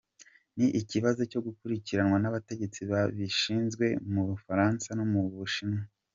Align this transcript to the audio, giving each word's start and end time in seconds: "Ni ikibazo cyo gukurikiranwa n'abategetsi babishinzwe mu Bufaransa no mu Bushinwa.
"Ni 0.57 0.67
ikibazo 0.81 1.21
cyo 1.31 1.39
gukurikiranwa 1.47 2.17
n'abategetsi 2.19 2.79
babishinzwe 2.91 3.85
mu 4.13 4.21
Bufaransa 4.29 4.87
no 4.97 5.05
mu 5.11 5.21
Bushinwa. 5.35 5.81